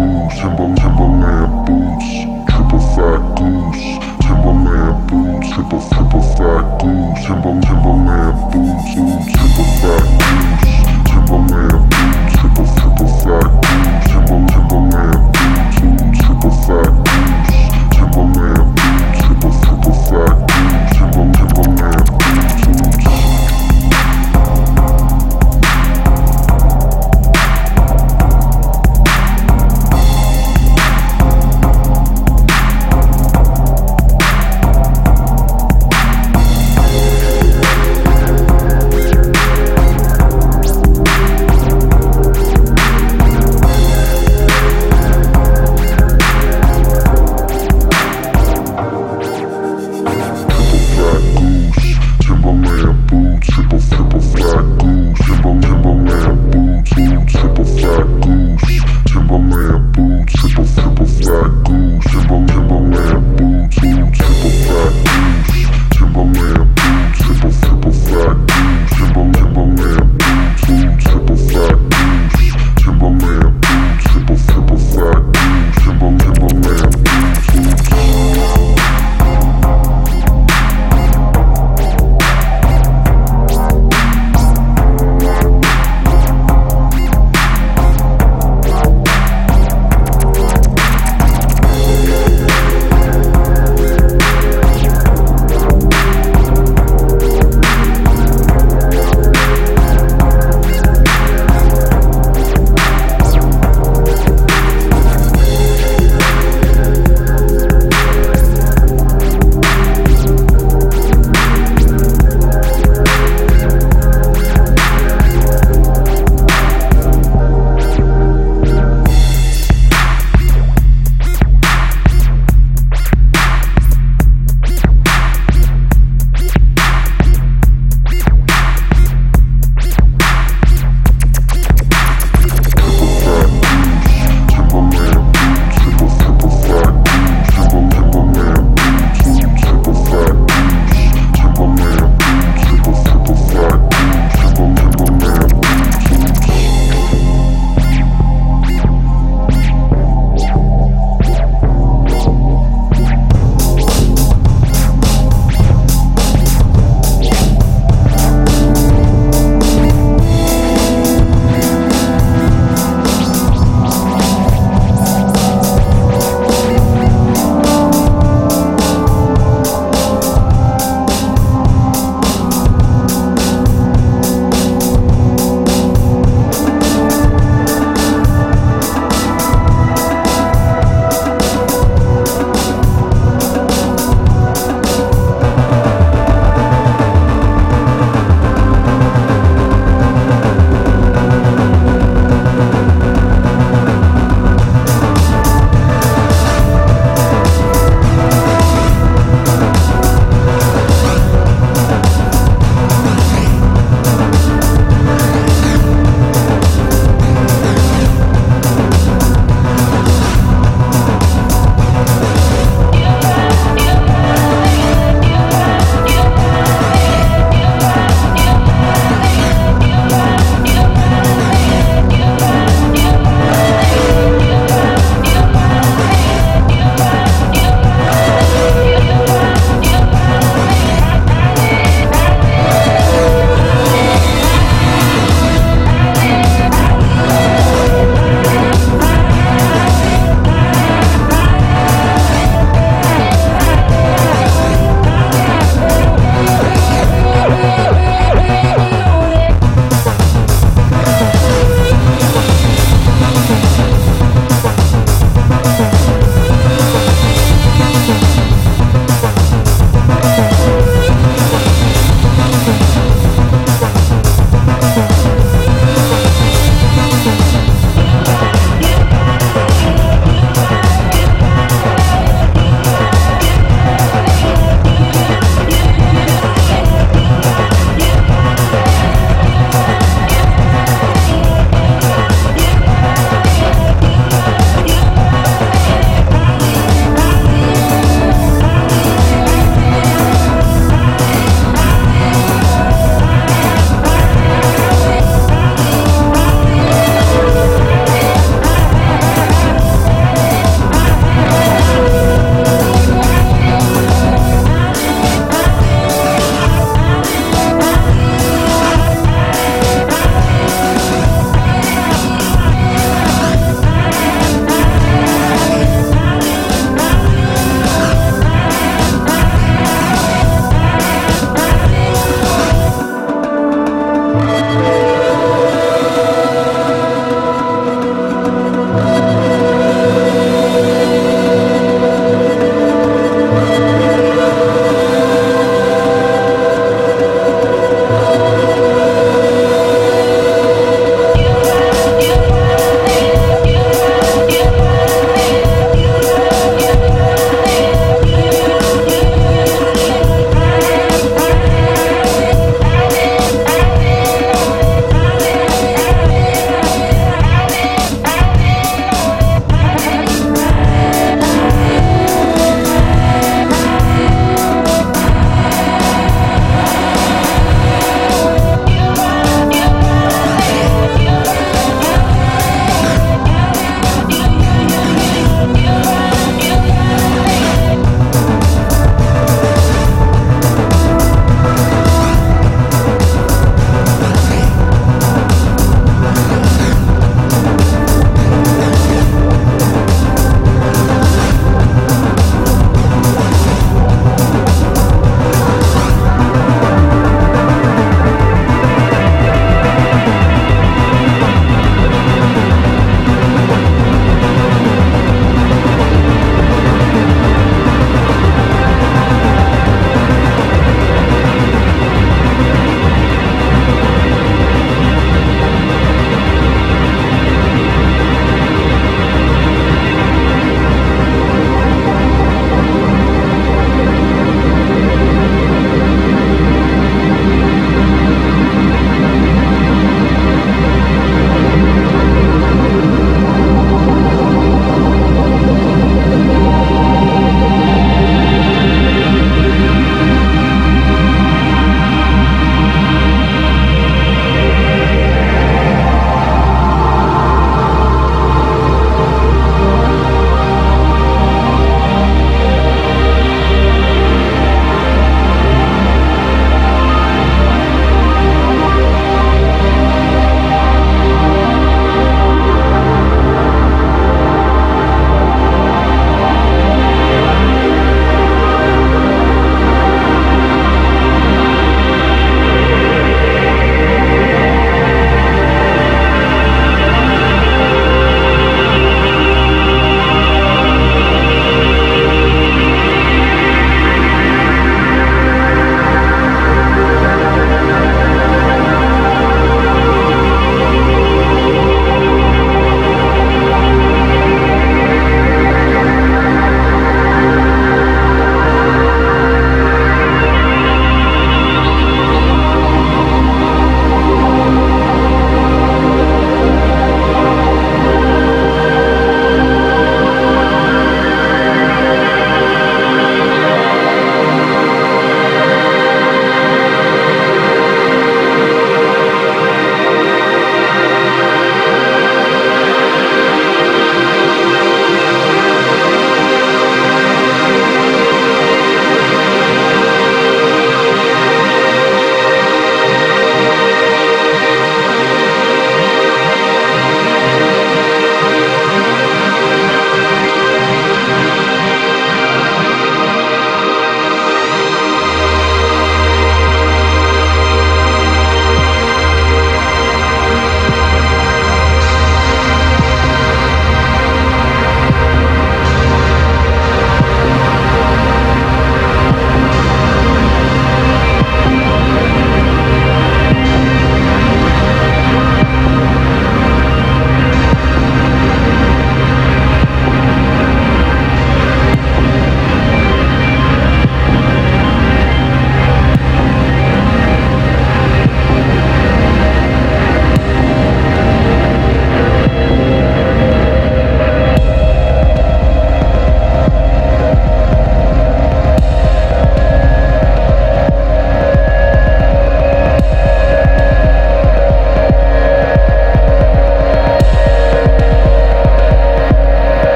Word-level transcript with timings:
goose, 0.00 0.40
Timber, 0.40 0.74
Timberland 0.76 1.66
boots, 1.66 2.08
triple 2.48 2.80
fat 2.94 3.22
goose, 3.36 3.84
Timberland 4.24 4.96
boots, 5.08 5.48
triple, 5.52 5.82
triple 5.92 6.22
fat 6.36 6.64
goose, 6.80 7.26
Timber, 7.26 7.54
Timberland 7.60 8.36
boots, 8.52 9.09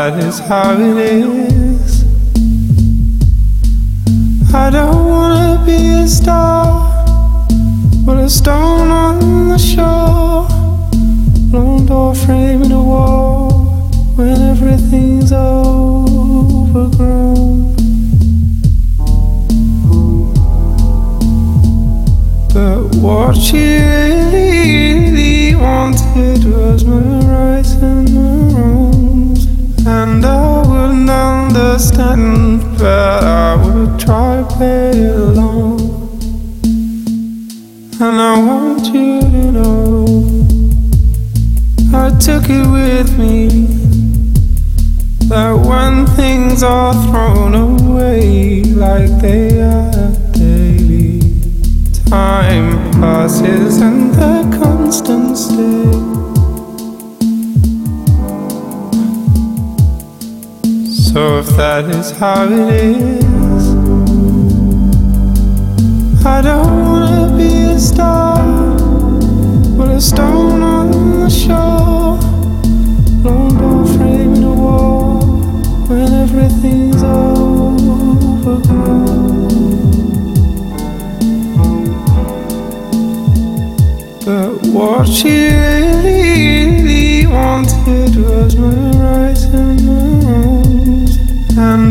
that 0.00 0.24
is 0.24 0.38
how 0.38 0.80
it 0.80 0.96
is. 0.96 1.49
is 62.00 62.10
how 62.12 62.44
it 62.44 62.52
is. 62.52 63.19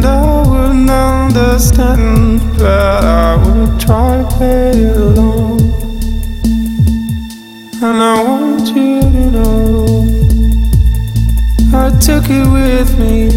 I 0.10 0.48
wouldn't 0.50 0.90
understand, 0.90 2.42
but 2.58 3.04
I 3.04 3.36
would 3.44 3.80
try 3.80 4.18
to 4.18 4.28
play 4.36 4.72
it 4.72 4.98
along. 4.98 5.62
And 7.82 7.98
I 8.14 8.24
want 8.24 8.68
you 8.76 9.02
to 9.02 9.32
know 9.32 9.60
I 11.74 11.90
took 12.00 12.26
it 12.30 12.48
with 12.58 12.98
me. 12.98 13.30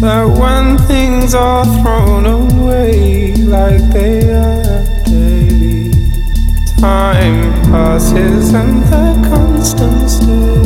That 0.00 0.26
when 0.40 0.78
things 0.88 1.34
are 1.34 1.64
thrown 1.82 2.24
away 2.24 3.34
like 3.34 3.82
they 3.92 4.32
are 4.32 4.84
daily, 5.04 5.92
time 6.78 7.52
passes 7.70 8.54
and 8.54 8.82
the 8.84 9.28
constant 9.28 10.08
still. 10.08 10.59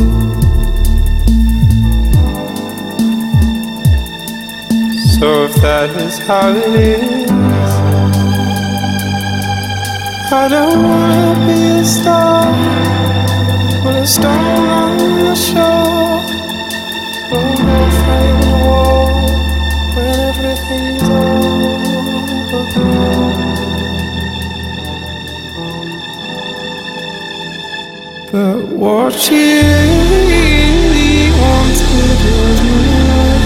So 5.25 5.33
if 5.45 5.55
that 5.55 5.89
is 5.89 6.19
how 6.19 6.49
it 6.49 6.75
is, 6.75 7.31
I 10.31 10.47
don't 10.47 10.83
wanna 10.83 11.33
be 11.47 11.61
a 11.81 11.83
star, 11.83 12.45
but 13.83 13.95
a 14.03 14.05
star 14.05 14.37
on 14.81 14.97
the 15.25 15.33
shore, 15.33 16.21
roll 17.31 17.57
off 17.73 17.97
like 18.09 18.37
the 18.43 18.53
wall 18.65 19.09
when 19.95 20.15
everything's 20.29 21.09
over. 21.09 22.63
But 28.31 28.61
what 28.77 29.11
she 29.11 29.41
really 30.21 31.33
wanted 31.41 32.19
was 32.25 32.61
me 32.61 33.44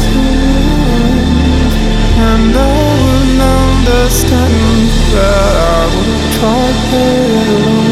and 2.31 2.55
I 2.55 2.69
wouldn't 3.01 3.41
understand 3.41 4.89
that 5.13 5.53
I 5.73 5.81
would 5.91 6.09
have 6.13 6.27
tried 6.37 6.77
it 6.93 7.49
alone. 7.49 7.88